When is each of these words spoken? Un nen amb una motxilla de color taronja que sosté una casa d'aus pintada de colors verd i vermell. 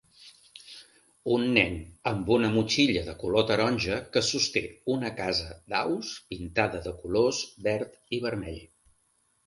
Un 1.35 1.43
nen 1.57 1.75
amb 2.13 2.31
una 2.37 2.49
motxilla 2.55 3.05
de 3.11 3.15
color 3.25 3.47
taronja 3.53 4.01
que 4.17 4.25
sosté 4.31 4.65
una 4.97 5.15
casa 5.23 5.55
d'aus 5.75 6.19
pintada 6.33 6.85
de 6.91 6.99
colors 7.05 7.47
verd 7.71 7.99
i 8.19 8.27
vermell. 8.31 8.63